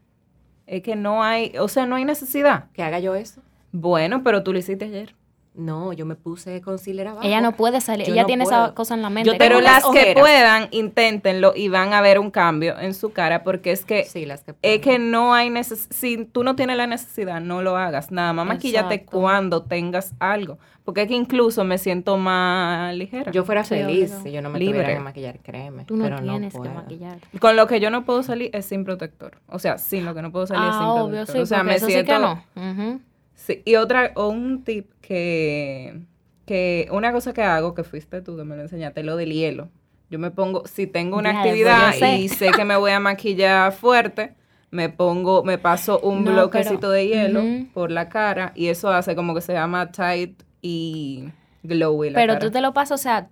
es 0.68 0.84
que 0.84 0.94
no 0.94 1.24
hay, 1.24 1.54
o 1.58 1.66
sea, 1.66 1.86
no 1.86 1.96
hay 1.96 2.04
necesidad. 2.04 2.66
¿Que 2.72 2.84
haga 2.84 3.00
yo 3.00 3.16
eso? 3.16 3.42
Bueno, 3.72 4.22
pero 4.22 4.44
tú 4.44 4.52
lo 4.52 4.60
hiciste 4.60 4.84
ayer. 4.84 5.16
No, 5.54 5.92
yo 5.92 6.06
me 6.06 6.14
puse 6.14 6.62
concealer 6.62 7.08
abajo. 7.08 7.26
Ella 7.26 7.42
no 7.42 7.52
puede 7.52 7.82
salir, 7.82 8.06
Yo 8.06 8.14
ella 8.14 8.22
no 8.22 8.26
tiene 8.26 8.44
puedo. 8.44 8.64
esa 8.64 8.74
cosa 8.74 8.94
en 8.94 9.02
la 9.02 9.10
mente. 9.10 9.30
Yo 9.30 9.36
Pero 9.38 9.60
las 9.60 9.84
que 9.84 10.14
puedan, 10.18 10.68
inténtenlo 10.70 11.52
y 11.54 11.68
van 11.68 11.92
a 11.92 12.00
ver 12.00 12.18
un 12.18 12.30
cambio 12.30 12.78
en 12.78 12.94
su 12.94 13.12
cara 13.12 13.42
porque 13.44 13.70
es 13.72 13.84
que 13.84 14.04
Sí, 14.04 14.24
las 14.24 14.44
que 14.44 14.54
Es 14.62 14.80
que 14.80 14.98
no 14.98 15.34
hay 15.34 15.50
necesidad, 15.50 15.90
si 15.94 16.24
tú 16.24 16.42
no 16.42 16.56
tienes 16.56 16.78
la 16.78 16.86
necesidad, 16.86 17.40
no 17.40 17.60
lo 17.60 17.76
hagas. 17.76 18.10
Nada 18.10 18.32
más 18.32 18.46
maquillate 18.46 18.94
Exacto. 18.94 19.18
cuando 19.18 19.62
tengas 19.62 20.14
algo. 20.20 20.58
Porque 20.84 21.02
es 21.02 21.08
que 21.08 21.14
incluso 21.14 21.62
me 21.64 21.76
siento 21.78 22.16
más 22.16 22.94
ligera. 22.96 23.30
Yo 23.30 23.44
fuera 23.44 23.62
Sí, 23.62 23.74
feliz 23.76 24.04
obligado. 24.10 24.22
si 24.22 24.32
yo 24.32 24.42
no 24.42 24.50
me 24.50 24.58
Libre. 24.58 24.78
tuviera 24.80 24.94
que 24.98 25.04
maquillar, 25.04 25.38
créeme. 25.40 25.84
Tú 25.84 25.96
no 25.96 26.04
pero 26.04 26.20
tienes 26.22 26.54
no 26.54 26.62
que 26.62 26.68
puedo. 26.70 26.82
maquillar. 26.82 27.18
Con 27.40 27.56
lo 27.56 27.66
que 27.68 27.78
yo 27.78 27.90
no 27.90 28.04
puedo 28.04 28.22
salir 28.22 28.50
es 28.54 28.64
sin 28.66 28.84
protector. 28.84 29.36
O 29.46 29.58
sea, 29.58 29.76
sin 29.78 30.04
lo 30.06 30.14
que 30.14 30.22
no 30.22 30.32
puedo 30.32 30.46
salir 30.46 30.64
es 30.64 30.72
sin 30.74 30.82
Ah, 30.82 30.94
protector. 30.94 31.10
obvio, 31.10 31.26
sí, 31.26 31.38
o 31.38 31.46
sea, 31.46 31.62
me 31.62 31.74
eso 31.76 31.86
siento... 31.86 32.10
sí 32.12 32.18
que 32.18 32.18
no. 32.18 32.44
Ujú. 32.70 33.00
Sí, 33.44 33.60
y 33.64 33.74
otra, 33.74 34.12
o 34.14 34.28
un 34.28 34.62
tip 34.62 34.90
que, 35.00 36.00
que, 36.46 36.86
una 36.92 37.10
cosa 37.12 37.32
que 37.32 37.42
hago, 37.42 37.74
que 37.74 37.82
fuiste 37.82 38.22
tú 38.22 38.36
que 38.36 38.44
me 38.44 38.54
lo 38.56 38.62
enseñaste, 38.62 39.02
lo 39.02 39.16
del 39.16 39.32
hielo. 39.32 39.68
Yo 40.10 40.18
me 40.20 40.30
pongo, 40.30 40.64
si 40.66 40.86
tengo 40.86 41.16
una 41.16 41.32
Ya, 41.32 41.38
actividad 41.40 41.92
sé. 41.94 42.16
y 42.18 42.28
sé 42.28 42.50
que 42.52 42.64
me 42.64 42.76
voy 42.76 42.92
a 42.92 43.00
maquillar 43.00 43.72
fuerte, 43.72 44.34
me 44.70 44.88
pongo, 44.90 45.42
me 45.42 45.58
paso 45.58 45.98
un 46.00 46.22
No, 46.24 46.32
bloquecito 46.32 46.78
pero- 46.80 46.90
de 46.92 47.06
hielo 47.08 47.42
por 47.74 47.90
la 47.90 48.08
cara 48.08 48.52
y 48.54 48.68
eso 48.68 48.90
hace 48.90 49.16
como 49.16 49.34
que 49.34 49.40
se 49.40 49.54
llama 49.54 49.90
tight 49.90 50.40
y 50.60 51.24
glowy 51.64 52.10
la 52.10 52.18
Pero 52.20 52.34
cara. 52.34 52.46
tú 52.46 52.50
te 52.52 52.60
lo 52.60 52.72
pasas, 52.72 53.00
o 53.00 53.02
sea, 53.02 53.28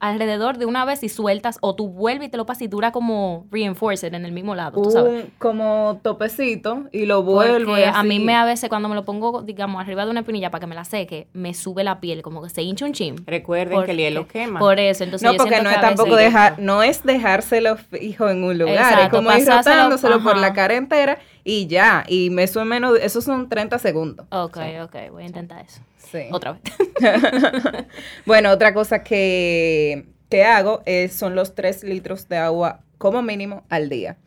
alrededor 0.00 0.58
de 0.58 0.66
una 0.66 0.84
vez 0.84 1.02
y 1.02 1.08
sueltas, 1.08 1.58
o 1.60 1.74
tú 1.74 1.88
vuelves 1.88 2.28
y 2.28 2.30
te 2.30 2.36
lo 2.36 2.46
pasas 2.46 2.62
y 2.62 2.68
dura 2.68 2.92
como 2.92 3.46
reinforced 3.50 4.14
en 4.14 4.24
el 4.24 4.32
mismo 4.32 4.54
lado, 4.54 4.80
tú 4.80 4.90
sabes. 4.90 5.24
un 5.24 5.32
como 5.38 5.98
topecito 6.02 6.84
y 6.92 7.06
lo 7.06 7.22
vuelvo 7.22 7.74
a 7.74 8.02
mí 8.04 8.20
me 8.20 8.34
a 8.36 8.44
veces 8.44 8.68
cuando 8.68 8.88
me 8.88 8.94
lo 8.94 9.04
pongo, 9.04 9.42
digamos, 9.42 9.80
arriba 9.80 10.04
de 10.04 10.10
una 10.10 10.20
espinilla 10.20 10.50
para 10.50 10.60
que 10.60 10.66
me 10.66 10.74
la 10.74 10.84
seque, 10.84 11.28
me 11.32 11.52
sube 11.54 11.82
la 11.82 12.00
piel, 12.00 12.22
como 12.22 12.42
que 12.42 12.50
se 12.50 12.62
hincha 12.62 12.84
un 12.84 12.92
chin. 12.92 13.16
Recuerden 13.26 13.82
que 13.84 13.90
el 13.90 13.96
hielo 13.98 14.20
Porque- 14.22 14.40
quema. 14.40 14.60
Por 14.60 14.78
eso, 14.78 15.04
entonces 15.04 15.26
no, 15.26 15.32
yo 15.32 15.38
porque 15.38 15.60
no 15.62 15.70
es 15.70 15.80
tampoco 15.80 16.16
dejar, 16.16 16.58
no 16.58 16.82
es 16.82 17.02
dejárselo 17.02 17.76
fijo 17.76 18.28
en 18.28 18.44
un 18.44 18.56
lugar, 18.58 19.00
es 19.00 19.08
como 19.08 19.32
ir 19.32 19.46
rotándoselo 19.48 20.22
por 20.22 20.36
la 20.36 20.52
cara 20.52 20.74
entera 20.76 21.18
y 21.48 21.66
ya, 21.66 22.04
y 22.06 22.28
me 22.28 22.46
suena 22.46 22.68
menos, 22.68 22.98
esos 23.00 23.24
son 23.24 23.48
30 23.48 23.78
segundos. 23.78 24.26
Ok, 24.28 24.58
ok, 24.82 24.96
voy 25.10 25.22
a 25.22 25.26
intentar 25.26 25.64
eso. 25.64 25.80
Sí. 25.96 26.24
Otra 26.30 26.52
vez. 26.52 26.62
Bueno, 28.26 28.50
otra 28.50 28.74
cosa 28.74 29.02
que, 29.02 30.04
que 30.28 30.44
hago 30.44 30.82
es, 30.84 31.14
son 31.14 31.34
los 31.34 31.54
3 31.54 31.84
litros 31.84 32.28
de 32.28 32.36
agua 32.36 32.80
como 32.98 33.22
mínimo 33.22 33.64
al 33.70 33.88
día. 33.88 34.18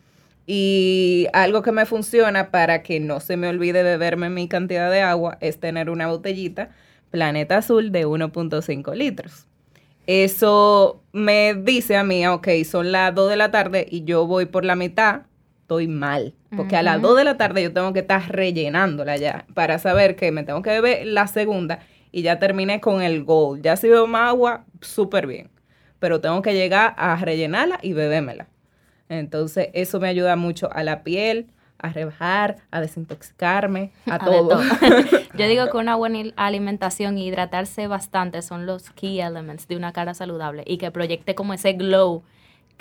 Y 0.48 1.28
algo 1.32 1.62
que 1.62 1.70
me 1.70 1.86
funciona 1.86 2.50
para 2.50 2.82
que 2.82 2.98
no 2.98 3.20
se 3.20 3.36
me 3.36 3.46
olvide 3.46 3.84
beberme 3.84 4.28
mi 4.28 4.48
cantidad 4.48 4.90
de 4.90 5.02
agua 5.02 5.38
es 5.40 5.60
tener 5.60 5.90
una 5.90 6.08
botellita 6.08 6.70
Planeta 7.12 7.58
Azul 7.58 7.92
de 7.92 8.04
1.5 8.04 8.96
litros. 8.96 9.46
Eso 10.08 11.00
me 11.12 11.54
dice 11.54 11.96
a 11.96 12.02
mí, 12.02 12.26
ok, 12.26 12.48
son 12.68 12.90
las 12.90 13.14
2 13.14 13.30
de 13.30 13.36
la 13.36 13.52
tarde 13.52 13.86
y 13.88 14.02
yo 14.02 14.26
voy 14.26 14.46
por 14.46 14.64
la 14.64 14.74
mitad, 14.74 15.22
estoy 15.72 15.88
mal. 15.88 16.34
Porque 16.54 16.76
a 16.76 16.82
las 16.82 16.98
Ujú. 16.98 17.08
2 17.08 17.16
de 17.18 17.24
la 17.24 17.36
tarde 17.38 17.62
yo 17.62 17.72
tengo 17.72 17.92
que 17.94 18.00
estar 18.00 18.30
rellenándola 18.30 19.16
ya 19.16 19.46
para 19.54 19.78
saber 19.78 20.16
que 20.16 20.30
me 20.32 20.42
tengo 20.44 20.60
que 20.60 20.70
beber 20.70 21.06
la 21.06 21.26
segunda 21.26 21.80
y 22.10 22.22
ya 22.22 22.38
terminé 22.38 22.80
con 22.80 23.00
el 23.00 23.24
gold. 23.24 23.62
Ya 23.62 23.76
si 23.76 23.88
bebo 23.88 24.06
más 24.06 24.28
agua, 24.28 24.64
súper 24.82 25.26
bien. 25.26 25.48
Pero 25.98 26.20
tengo 26.20 26.42
que 26.42 26.52
llegar 26.52 26.94
a 26.98 27.16
rellenarla 27.16 27.78
y 27.80 27.94
bebérmela. 27.94 28.48
Entonces, 29.08 29.68
eso 29.72 29.98
me 29.98 30.08
ayuda 30.08 30.36
mucho 30.36 30.70
a 30.72 30.82
la 30.82 31.02
piel, 31.04 31.46
a 31.78 31.88
rebajar, 31.90 32.56
a 32.70 32.80
desintoxicarme, 32.80 33.92
a, 34.06 34.14
A 34.16 34.18
todo. 34.24 34.48
todo. 34.48 34.62
Yo 35.38 35.46
digo 35.46 35.70
que 35.70 35.76
una 35.78 35.96
buena 35.96 36.32
alimentación 36.36 37.16
y 37.16 37.28
hidratarse 37.28 37.86
bastante 37.86 38.42
son 38.42 38.66
los 38.66 38.90
key 38.90 39.20
elements 39.20 39.68
de 39.68 39.76
una 39.76 39.92
cara 39.92 40.12
saludable 40.12 40.64
y 40.66 40.76
que 40.76 40.90
proyecte 40.90 41.34
como 41.34 41.54
ese 41.54 41.72
glow 41.72 42.24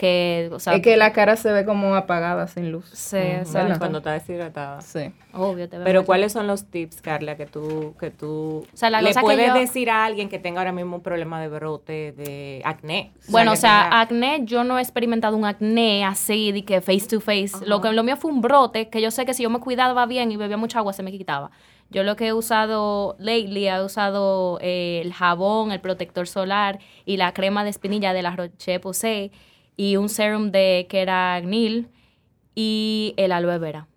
que, 0.01 0.49
o 0.51 0.59
sea, 0.59 0.73
es 0.73 0.81
que 0.81 0.97
la 0.97 1.13
cara 1.13 1.35
se 1.35 1.51
ve 1.51 1.63
como 1.63 1.93
apagada 1.95 2.47
sin 2.47 2.71
luz. 2.71 2.85
Sí, 2.91 3.17
exacto. 3.17 3.77
Cuando 3.77 3.99
está 3.99 4.13
deshidratada. 4.13 4.81
Sí. 4.81 5.11
obvio 5.33 5.69
te 5.69 5.77
veo 5.77 5.85
Pero. 5.85 6.05
¿cuáles 6.05 6.33
son 6.33 6.47
los 6.47 6.65
tips, 6.65 7.01
Carla, 7.01 7.37
que 7.37 7.45
tú, 7.45 7.93
que 7.99 8.09
tú 8.09 8.65
O 8.73 8.77
sea, 8.77 8.89
la 8.89 8.99
le 9.01 9.09
cosa 9.09 9.19
que 9.19 9.25
puedes 9.25 9.47
yo- 9.47 9.53
decir 9.53 9.91
a 9.91 10.03
alguien 10.03 10.27
que 10.27 10.39
tenga 10.39 10.59
ahora 10.61 10.71
mismo 10.71 10.95
un 10.95 11.03
problema 11.03 11.39
de 11.39 11.49
brote, 11.49 12.13
de 12.13 12.61
acné? 12.65 13.11
Bueno, 13.29 13.51
o 13.51 13.55
sea, 13.55 13.83
tenga- 13.83 14.01
acné, 14.01 14.41
yo 14.45 14.63
no 14.63 14.79
he 14.79 14.81
experimentado 14.81 15.37
un 15.37 15.45
acné 15.45 16.03
así, 16.03 16.51
de 16.51 16.65
que 16.65 16.81
face 16.81 17.07
to 17.07 17.19
face. 17.21 17.51
Lo 17.67 17.79
que 17.79 17.91
lo 17.91 18.01
mío 18.03 18.17
fue 18.17 18.31
un 18.31 18.41
brote, 18.41 18.89
que 18.89 19.01
yo 19.01 19.11
sé 19.11 19.25
que 19.25 19.35
si 19.35 19.43
yo 19.43 19.49
me 19.51 19.59
cuidaba 19.59 20.07
bien 20.07 20.31
y 20.31 20.35
bebía 20.37 20.57
mucha 20.57 20.79
agua, 20.79 20.93
se 20.93 21.03
me 21.03 21.11
quitaba. 21.11 21.51
Yo 21.91 22.03
lo 22.03 22.15
que 22.15 22.27
he 22.27 22.33
usado 22.33 23.17
lately, 23.19 23.67
he 23.67 23.83
usado 23.83 24.57
eh, 24.61 25.01
el 25.03 25.11
jabón, 25.13 25.71
el 25.73 25.81
protector 25.81 26.25
solar 26.25 26.79
y 27.05 27.17
la 27.17 27.33
crema 27.33 27.63
de 27.65 27.69
espinilla 27.69 28.13
de 28.13 28.21
la 28.21 28.33
Roche-Posay 28.35 29.31
y 29.77 29.95
un 29.97 30.09
serum 30.09 30.51
de 30.51 30.87
que 30.89 31.01
era 31.01 31.35
Agnil 31.35 31.87
y 32.55 33.13
el 33.17 33.31
aloe 33.31 33.57
vera. 33.59 33.87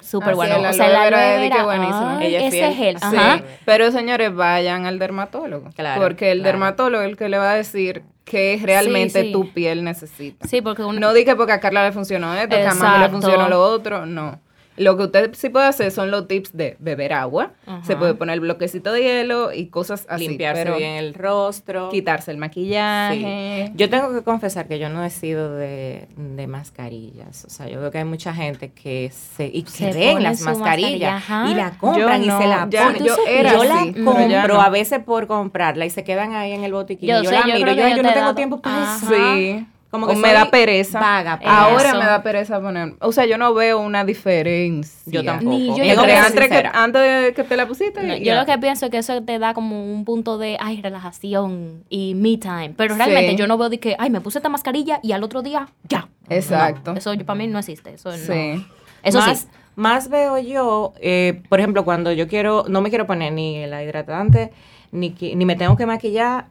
Súper 0.00 0.28
Ah, 0.28 0.32
sí, 0.32 0.36
bueno. 0.36 0.56
el 0.56 0.66
o 0.66 0.72
sea, 0.74 0.86
el 0.88 0.96
aloe 0.96 1.40
vera 1.40 1.56
que 1.56 1.62
buenísimo. 1.62 2.16
ay, 2.18 2.26
Ella 2.26 2.38
es 2.46 2.54
ese 2.54 2.72
fiel. 2.72 2.74
gel. 2.76 2.98
Sí. 2.98 3.16
Ajá. 3.16 3.42
Pero 3.64 3.90
señores, 3.90 4.34
vayan 4.34 4.84
al 4.86 4.98
dermatólogo. 4.98 5.70
Claro, 5.74 6.02
porque 6.02 6.30
el 6.30 6.38
claro. 6.40 6.52
dermatólogo 6.52 7.02
es 7.04 7.08
el 7.10 7.16
que 7.16 7.28
le 7.30 7.38
va 7.38 7.52
a 7.52 7.56
decir 7.56 8.02
qué 8.24 8.60
realmente 8.62 9.20
Sí, 9.22 9.26
sí. 9.28 9.32
tu 9.32 9.50
piel 9.52 9.82
necesita. 9.82 10.46
Sí, 10.46 10.60
porque 10.60 10.82
un- 10.84 11.00
No 11.00 11.14
di 11.14 11.24
que 11.24 11.36
porque 11.36 11.52
a 11.52 11.60
Carla 11.60 11.84
le 11.84 11.92
funcionó 11.92 12.34
esto, 12.34 12.54
que 12.54 12.66
a 12.66 12.74
mami 12.74 12.98
le 13.04 13.08
funcionó 13.08 13.48
lo 13.48 13.62
otro, 13.62 14.04
no. 14.04 14.38
Lo 14.76 14.96
que 14.96 15.04
usted 15.04 15.34
sí 15.34 15.50
puede 15.50 15.66
hacer 15.66 15.90
son 15.92 16.10
los 16.10 16.26
tips 16.26 16.56
de 16.56 16.76
beber 16.80 17.12
agua, 17.12 17.52
se 17.84 17.94
puede 17.96 18.14
poner 18.14 18.40
bloquecito 18.40 18.92
de 18.92 19.02
hielo 19.02 19.52
y 19.52 19.66
cosas 19.66 20.04
así. 20.08 20.26
limpiarse 20.28 20.64
pero 20.64 20.76
bien 20.76 20.92
el 20.94 21.14
rostro. 21.14 21.90
Quitarse 21.90 22.30
el 22.32 22.38
maquillaje. 22.38 23.66
Sí. 23.68 23.72
Yo 23.76 23.88
tengo 23.88 24.12
que 24.12 24.22
confesar 24.22 24.66
que 24.66 24.78
yo 24.78 24.88
no 24.88 25.04
he 25.04 25.10
sido 25.10 25.54
de, 25.54 26.08
de 26.16 26.46
mascarillas. 26.48 27.44
O 27.44 27.50
sea, 27.50 27.68
yo 27.68 27.80
veo 27.80 27.90
que 27.90 27.98
hay 27.98 28.04
mucha 28.04 28.34
gente 28.34 28.72
que 28.72 29.10
se, 29.36 29.46
y 29.46 29.64
Se 29.66 29.92
ven 29.92 30.12
pone 30.14 30.24
las 30.24 30.40
mascarillas 30.40 31.14
mascarilla, 31.28 31.50
y 31.52 31.54
la 31.54 31.70
compran 31.78 32.22
Yo 32.22 32.38
y 32.38 32.42
se 32.42 32.48
la 32.48 32.68
ya- 32.70 32.84
ponen. 32.86 33.04
yo 33.04 33.16
era 33.28 33.52
yo 33.52 33.64
la 33.64 33.80
así, 33.80 33.92
compro 33.94 34.54
no. 34.54 34.60
a 34.60 34.68
veces 34.70 34.98
por 35.04 35.26
comprarla 35.26 35.86
y 35.86 35.90
se 35.90 36.04
quedan 36.04 36.32
ahí 36.34 36.52
en 36.52 36.64
el 36.64 36.72
botiquín. 36.72 37.08
Yo 37.08 37.22
yo 37.22 37.30
sé, 37.30 37.36
la 37.36 37.46
yo 37.46 37.54
miro 37.54 37.72
yo, 37.72 37.88
yo 37.88 38.02
no 38.02 38.08
tengo 38.08 38.20
dado- 38.20 38.34
tiempo 38.34 38.60
para 38.60 38.96
eso. 38.96 39.06
Sí. 39.08 39.66
Como 39.94 40.06
o 40.06 40.14
me 40.16 40.32
da 40.32 40.50
pereza. 40.50 40.98
vaga 40.98 41.40
Ahora 41.44 41.90
eso. 41.90 41.98
me 41.98 42.04
da 42.04 42.22
pereza 42.22 42.60
poner. 42.60 42.94
O 43.00 43.12
sea, 43.12 43.26
yo 43.26 43.38
no 43.38 43.54
veo 43.54 43.78
una 43.78 44.04
diferencia. 44.04 45.00
Yo 45.06 45.24
tampoco. 45.24 45.50
Ni 45.56 45.68
yo 45.68 45.84
Entre 45.84 46.06
que 46.06 46.12
antes, 46.16 46.48
que, 46.48 46.68
antes 46.72 47.22
de 47.22 47.32
que 47.34 47.44
te 47.44 47.56
la 47.56 47.66
pusiste. 47.68 48.02
No, 48.02 48.16
yo 48.16 48.34
lo 48.34 48.44
que 48.44 48.58
pienso 48.58 48.86
es 48.86 48.90
que 48.90 48.98
eso 48.98 49.22
te 49.22 49.38
da 49.38 49.54
como 49.54 49.84
un 49.92 50.04
punto 50.04 50.36
de, 50.36 50.56
ay, 50.60 50.82
relajación 50.82 51.84
y 51.88 52.14
me 52.16 52.36
time. 52.38 52.74
Pero 52.76 52.96
realmente 52.96 53.30
Sí. 53.32 53.36
yo 53.36 53.46
no 53.46 53.56
veo 53.56 53.68
de 53.68 53.78
que, 53.78 53.94
ay, 53.98 54.10
me 54.10 54.20
puse 54.20 54.38
esta 54.38 54.48
mascarilla 54.48 54.98
y 55.02 55.12
al 55.12 55.22
otro 55.22 55.42
día, 55.42 55.68
ya. 55.88 56.08
Exacto. 56.28 56.92
No, 56.92 56.98
eso 56.98 57.14
yo, 57.14 57.24
para 57.24 57.38
mí 57.38 57.46
no 57.46 57.58
existe. 57.60 57.94
Eso, 57.94 58.10
no. 58.10 58.16
Sí. 58.16 58.66
eso 59.04 59.18
más, 59.18 59.38
sí. 59.40 59.46
Más 59.76 60.08
veo 60.08 60.38
yo, 60.38 60.92
eh, 61.00 61.42
por 61.48 61.58
ejemplo, 61.60 61.84
cuando 61.84 62.12
yo 62.12 62.28
quiero, 62.28 62.64
no 62.68 62.80
me 62.80 62.90
quiero 62.90 63.06
poner 63.06 63.32
ni 63.32 63.66
la 63.66 63.82
hidratante, 63.82 64.52
ni, 64.92 65.10
ni 65.10 65.44
me 65.44 65.56
tengo 65.56 65.76
que 65.76 65.86
maquillar 65.86 66.46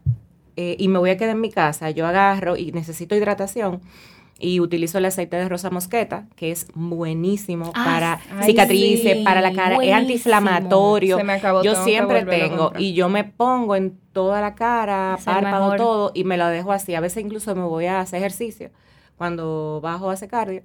eh, 0.55 0.75
y 0.79 0.88
me 0.88 1.00
voy 1.00 1.10
a 1.10 1.17
quedar 1.17 1.31
en 1.31 1.41
mi 1.41 1.50
casa, 1.51 1.89
yo 1.91 2.05
agarro 2.07 2.57
y 2.57 2.72
necesito 2.72 3.15
hidratación 3.15 3.81
y 4.39 4.60
utilizo 4.60 4.98
el 4.98 5.05
aceite 5.05 5.38
de 5.38 5.48
rosa 5.48 5.69
mosqueta, 5.69 6.25
que 6.36 6.51
es 6.51 6.67
buenísimo 6.74 7.72
Ah, 7.75 7.83
para 7.86 8.22
ay, 8.39 8.48
cicatrices, 8.48 9.17
sí, 9.19 9.24
para 9.24 9.41
la 9.41 9.53
cara, 9.53 9.77
es 9.81 9.93
antiinflamatorio. 9.93 11.17
Se 11.17 11.24
me 11.24 11.33
acabó, 11.33 11.63
yo 11.63 11.75
siempre 11.83 12.24
tengo 12.25 12.74
y 12.77 12.93
yo 12.93 13.10
me 13.10 13.24
pongo 13.24 13.75
en 13.75 13.98
toda 14.12 14.41
la 14.41 14.55
cara, 14.55 15.15
Es 15.17 15.25
párpado, 15.25 15.75
todo 15.75 16.12
y 16.13 16.24
me 16.24 16.38
lo 16.38 16.48
dejo 16.48 16.72
así. 16.72 16.93
A 16.95 17.00
veces 17.00 17.24
incluso 17.24 17.55
me 17.55 17.63
voy 17.63 17.86
a 17.86 18.00
hacer 18.01 18.19
ejercicio 18.19 18.69
cuando 19.17 19.79
bajo 19.81 20.10
a 20.10 20.13
hacer 20.13 20.29
cardio 20.29 20.63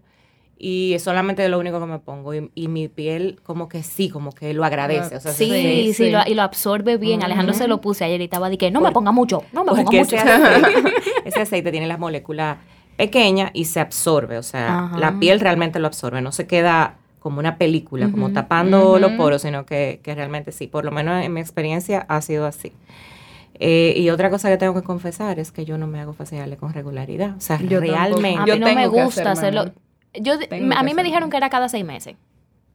y 0.58 0.92
es 0.94 1.02
solamente 1.04 1.48
lo 1.48 1.58
único 1.58 1.78
que 1.80 1.86
me 1.86 1.98
pongo 2.00 2.34
y, 2.34 2.50
y 2.54 2.68
mi 2.68 2.88
piel 2.88 3.38
como 3.44 3.68
que 3.68 3.82
sí, 3.82 4.08
como 4.08 4.32
que 4.32 4.52
lo 4.54 4.64
agradece. 4.64 5.16
O 5.16 5.20
sea, 5.20 5.32
Sí, 5.32 5.48
se- 5.48 5.62
sí, 5.62 5.94
sí. 5.94 6.10
Lo, 6.10 6.20
y 6.26 6.34
lo 6.34 6.42
absorbe 6.42 6.96
bien. 6.96 7.22
Alejandro 7.22 7.54
se 7.54 7.68
lo 7.68 7.80
puse 7.80 8.04
ayer 8.04 8.20
y 8.20 8.24
estaba 8.24 8.50
de 8.50 8.58
que 8.58 8.70
no 8.70 8.80
me 8.80 8.90
ponga 8.92 9.12
mucho, 9.12 9.44
no 9.52 9.64
me 9.64 9.70
ponga 9.70 9.90
mucho. 9.92 10.16
ese 10.16 10.18
aceite, 10.18 10.92
ese 11.24 11.40
aceite 11.40 11.70
tiene 11.70 11.86
las 11.86 11.98
moléculas 11.98 12.58
pequeñas 12.96 13.50
y 13.54 13.66
se 13.66 13.78
absorbe, 13.78 14.38
o 14.38 14.42
sea, 14.42 14.86
Ajá. 14.86 14.98
la 14.98 15.20
piel 15.20 15.38
realmente 15.38 15.78
lo 15.78 15.86
absorbe, 15.86 16.20
no 16.20 16.32
se 16.32 16.48
queda 16.48 16.96
como 17.20 17.38
una 17.38 17.56
película, 17.56 18.10
como 18.10 18.26
Ujú, 18.26 18.34
tapando 18.34 18.98
los 18.98 19.12
poros, 19.12 19.42
sino 19.42 19.64
que, 19.66 20.00
que 20.02 20.14
realmente 20.16 20.50
sí, 20.50 20.66
por 20.66 20.84
lo 20.84 20.90
menos 20.90 21.24
en 21.24 21.32
mi 21.32 21.40
experiencia 21.40 22.04
ha 22.08 22.20
sido 22.22 22.46
así. 22.46 22.72
Eh, 23.60 23.94
y 23.96 24.10
otra 24.10 24.30
cosa 24.30 24.48
que 24.50 24.56
tengo 24.56 24.74
que 24.74 24.82
confesar 24.82 25.38
es 25.38 25.50
que 25.50 25.64
yo 25.64 25.78
no 25.78 25.86
me 25.86 26.00
hago 26.00 26.12
faciales 26.12 26.58
con 26.58 26.72
regularidad, 26.72 27.36
o 27.36 27.40
sea, 27.40 27.58
Yo 27.60 27.80
tampoco. 27.80 28.20
realmente. 28.20 28.42
A 28.42 28.46
Yo 28.46 28.54
mí 28.54 28.60
no 28.60 28.74
me 28.74 28.86
gusta 28.88 29.32
hacérmelo. 29.32 29.60
hacerlo. 29.62 29.74
Yo, 30.14 30.34
a 30.76 30.82
mí 30.82 30.94
me 30.94 31.02
dijeron 31.02 31.30
que 31.30 31.36
era 31.36 31.50
cada 31.50 31.68
seis 31.68 31.84
meses. 31.84 32.16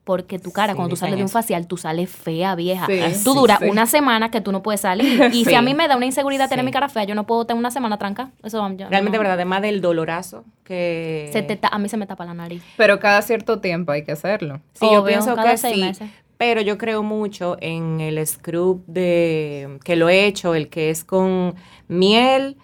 Porque 0.03 0.37
tu 0.37 0.51
cara, 0.51 0.73
Sí, 0.73 0.75
cuando 0.75 0.89
tú 0.89 0.95
sales 0.97 1.15
de 1.15 1.23
un 1.23 1.29
facial, 1.29 1.65
tú 1.65 1.77
sales 1.77 2.09
fea, 2.09 2.55
vieja. 2.55 2.87
Sí, 2.87 2.99
tú 3.23 3.31
sí, 3.31 3.39
duras 3.39 3.59
sí. 3.61 3.69
una 3.69 3.85
semana 3.85 4.29
que 4.31 4.41
tú 4.41 4.51
no 4.51 4.61
puedes 4.61 4.81
salir. 4.81 5.29
Y 5.33 5.45
si 5.45 5.55
a 5.55 5.61
mí 5.61 5.73
me 5.73 5.87
da 5.87 5.95
una 5.95 6.05
inseguridad 6.05 6.49
tener 6.49 6.65
mi 6.65 6.71
cara 6.71 6.89
fea, 6.89 7.05
yo 7.05 7.15
no 7.15 7.25
puedo 7.25 7.45
tener 7.45 7.57
una 7.57 7.71
semana 7.71 7.97
tranca. 7.97 8.29
Eso 8.43 8.57
yo 8.75 8.89
Realmente, 8.89 9.17
no- 9.17 9.19
verdad, 9.21 9.35
además 9.35 9.61
del 9.61 9.79
dolorazo 9.79 10.43
que... 10.65 11.29
Se 11.31 11.41
te 11.41 11.55
ta- 11.55 11.69
a 11.69 11.79
mí 11.79 11.87
se 11.87 11.95
me 11.95 12.05
tapa 12.05 12.25
la 12.25 12.33
nariz. 12.33 12.61
Pero 12.75 12.99
cada 12.99 13.21
cierto 13.21 13.61
tiempo 13.61 13.93
hay 13.93 14.03
que 14.03 14.11
hacerlo. 14.11 14.59
Sí, 14.73 14.85
yo 14.91 15.05
pienso 15.05 15.35
cada 15.35 15.51
que 15.51 15.57
seis 15.57 15.75
sí. 15.75 15.81
meses. 15.81 16.09
Pero 16.37 16.59
yo 16.59 16.77
creo 16.77 17.01
mucho 17.01 17.55
en 17.61 18.01
el 18.01 18.27
scrub 18.27 18.83
de 18.87 19.79
que 19.85 19.95
lo 19.95 20.09
he 20.09 20.25
hecho, 20.25 20.53
el 20.53 20.67
que 20.67 20.89
es 20.89 21.05
con 21.05 21.55
miel, 21.87 22.57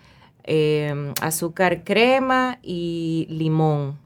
eh, 0.44 1.14
azúcar 1.22 1.86
crema 1.86 2.60
y 2.62 3.28
limón. 3.30 3.98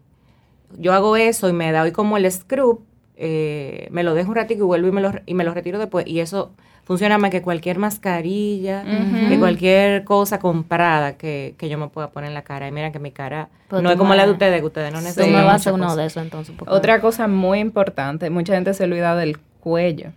Yo 0.78 0.94
hago 0.94 1.16
eso 1.18 1.50
y 1.50 1.54
me 1.54 1.72
doy 1.72 1.92
como 1.92 2.18
el 2.18 2.30
scrub, 2.32 2.84
eh, 3.16 3.88
me 3.92 4.04
lo 4.04 4.14
dejo 4.14 4.30
un 4.30 4.36
ratito 4.36 4.64
y 4.64 4.66
vuelvo 4.66 4.88
y 4.88 4.92
me, 4.92 5.02
lo, 5.02 5.12
y 5.26 5.34
me 5.34 5.44
lo 5.44 5.54
retiro 5.54 5.80
después. 5.80 6.06
Y 6.08 6.20
eso 6.20 6.52
funciona 6.86 7.18
más 7.18 7.30
que 7.32 7.42
cualquier 7.42 7.78
mascarilla, 7.80 8.84
Ujú. 8.86 9.30
que 9.30 9.40
cualquier 9.40 10.04
cosa 10.04 10.40
comprada 10.40 11.18
que, 11.18 11.56
que 11.58 11.70
yo 11.70 11.78
me 11.78 11.88
pueda 11.88 12.10
poner 12.10 12.30
en 12.30 12.34
la 12.34 12.42
cara. 12.44 12.68
Y 12.68 12.72
miren 12.72 12.92
que 12.92 13.00
mi 13.00 13.12
cara 13.12 13.50
Pero 13.70 13.82
no 13.82 13.92
es 13.92 13.98
como 13.98 14.14
la 14.16 14.26
de 14.26 14.32
ustedes, 14.32 14.60
que 14.60 14.66
ustedes 14.68 14.92
no 14.92 15.00
Sí. 15.00 15.06
Tú 15.06 15.08
necesitan 15.22 15.40
me 15.42 15.46
vas 15.46 15.66
a 15.68 15.74
uno 15.74 15.86
cosa. 15.86 16.02
de 16.02 16.08
eso 16.08 16.22
entonces. 16.22 16.56
Otra 16.68 17.00
cosa 17.02 17.28
muy 17.28 17.60
importante, 17.60 18.30
mucha 18.30 18.54
gente 18.56 18.74
se 18.74 18.84
olvida 18.84 19.16
del 19.16 19.38
cuello. 19.60 20.12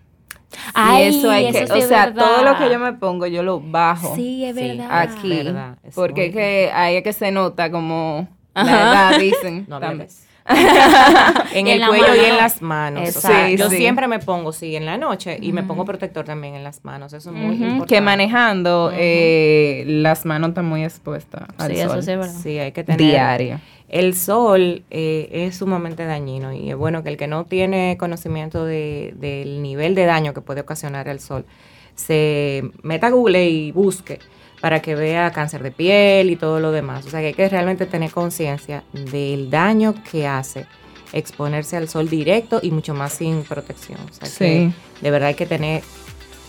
Ay, 0.74 1.04
y 1.04 1.18
eso 1.18 1.30
hay 1.30 1.50
que, 1.52 1.58
eso 1.58 1.74
sí 1.74 1.80
o 1.80 1.82
es 1.82 1.88
sea, 1.88 2.06
verdad. 2.06 2.24
todo 2.24 2.44
lo 2.44 2.56
que 2.58 2.70
yo 2.72 2.78
me 2.78 2.92
pongo, 2.94 3.26
yo 3.26 3.42
lo 3.42 3.60
bajo 3.60 4.14
Sí, 4.14 4.44
es 4.44 4.54
verdad. 4.54 4.86
aquí. 4.90 5.28
verdad, 5.28 5.76
es 5.82 5.94
porque 5.94 6.26
es 6.26 6.32
que 6.32 6.70
ahí 6.72 6.96
es 6.96 7.02
que 7.02 7.12
se 7.12 7.30
nota 7.32 7.70
como 7.70 8.28
Ajá. 8.54 8.64
la 8.70 8.80
edad, 9.10 9.18
dicen. 9.20 9.66
No 9.68 9.80
también. 9.80 10.08
en 11.54 11.66
el 11.66 11.86
cuello 11.86 12.14
y 12.14 12.24
en 12.26 12.36
las 12.36 12.62
manos. 12.62 13.16
O 13.16 13.20
sea, 13.20 13.50
yo 13.50 13.68
siempre 13.70 14.08
me 14.08 14.18
pongo, 14.18 14.52
sí, 14.52 14.76
en 14.76 14.86
la 14.86 14.96
noche 14.96 15.38
y 15.40 15.52
me 15.52 15.62
pongo 15.62 15.84
protector 15.84 16.24
también 16.24 16.54
en 16.54 16.64
las 16.64 16.84
manos. 16.84 17.12
Eso 17.12 17.30
es 17.30 17.36
muy 17.36 17.54
importante. 17.56 17.86
Que 17.94 18.00
manejando, 18.00 18.92
eh, 18.94 19.84
las 19.86 20.24
manos 20.24 20.50
están 20.50 20.66
muy 20.66 20.84
expuestas 20.84 21.42
al 21.58 21.70
Sí, 21.72 21.76
sol. 21.78 21.86
eso 21.90 22.02
sí 22.02 22.10
es 22.12 22.18
verdad. 22.18 22.40
Sí, 22.42 22.58
hay 22.58 22.72
que 22.72 22.84
tener. 22.84 22.98
Diario. 23.00 23.60
El 23.88 24.14
sol 24.16 24.82
eh, 24.90 25.28
es 25.30 25.56
sumamente 25.58 26.04
dañino 26.04 26.52
y 26.52 26.70
es 26.70 26.76
bueno 26.76 27.02
que 27.04 27.08
el 27.10 27.16
que 27.16 27.28
no 27.28 27.44
tiene 27.44 27.96
conocimiento 27.98 28.64
de- 28.64 29.14
del 29.16 29.62
nivel 29.62 29.94
de 29.94 30.06
daño 30.06 30.34
que 30.34 30.40
puede 30.40 30.60
ocasionar 30.62 31.06
el 31.08 31.20
sol 31.20 31.44
se 31.96 32.70
meta 32.82 33.08
a 33.08 33.10
Google 33.10 33.48
y 33.48 33.72
busque 33.72 34.20
para 34.60 34.80
que 34.80 34.94
vea 34.94 35.32
cáncer 35.32 35.62
de 35.62 35.70
piel 35.72 36.30
y 36.30 36.36
todo 36.36 36.60
lo 36.60 36.70
demás. 36.72 37.04
O 37.06 37.10
sea 37.10 37.20
que 37.20 37.26
hay 37.26 37.34
que 37.34 37.48
realmente 37.48 37.86
tener 37.86 38.10
conciencia 38.12 38.84
del 38.92 39.50
daño 39.50 39.94
que 40.10 40.26
hace 40.28 40.66
exponerse 41.12 41.76
al 41.76 41.88
sol 41.88 42.08
directo 42.08 42.60
y 42.62 42.70
mucho 42.70 42.94
más 42.94 43.12
sin 43.14 43.42
protección. 43.42 43.98
O 44.10 44.12
sea 44.12 44.28
que 44.28 44.68
Sí. 44.68 44.72
de 45.02 45.10
verdad 45.10 45.28
hay 45.30 45.34
que 45.34 45.46
tener 45.46 45.82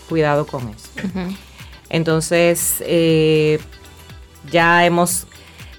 cuidado 0.08 0.46
con 0.46 0.68
eso. 0.68 0.88
Entonces, 1.90 2.82
eh, 2.86 3.58
ya 4.50 4.84
hemos 4.84 5.26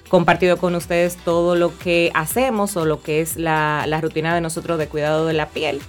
compartido 0.10 0.58
con 0.58 0.76
ustedes 0.76 1.18
todo 1.18 1.56
lo 1.56 1.78
que 1.78 2.12
hacemos 2.16 2.76
o 2.78 2.86
lo 2.86 3.02
que 3.04 3.22
es 3.22 3.38
la, 3.38 3.86
la 3.88 4.02
rutina 4.02 4.34
de 4.34 4.42
nosotros 4.42 4.80
de 4.80 4.88
cuidado 4.88 5.26
de 5.28 5.34
la 5.34 5.50
piel. 5.50 5.82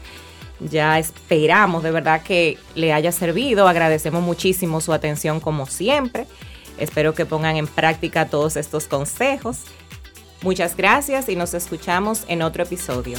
Ya 0.60 0.98
esperamos 0.98 1.82
de 1.82 1.90
verdad 1.90 2.22
que 2.22 2.58
le 2.74 2.92
haya 2.92 3.12
servido. 3.12 3.66
Agradecemos 3.66 4.22
muchísimo 4.22 4.80
su 4.80 4.92
atención 4.92 5.40
como 5.40 5.66
siempre. 5.66 6.26
Espero 6.78 7.14
que 7.14 7.26
pongan 7.26 7.56
en 7.56 7.66
práctica 7.66 8.28
todos 8.28 8.56
estos 8.56 8.86
consejos. 8.86 9.58
Muchas 10.42 10.76
gracias 10.76 11.28
y 11.28 11.36
nos 11.36 11.54
escuchamos 11.54 12.24
en 12.28 12.42
otro 12.42 12.62
episodio. 12.62 13.18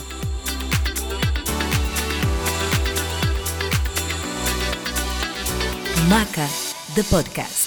Maca, 6.10 6.48
the 6.95 7.03
podcast. 7.03 7.61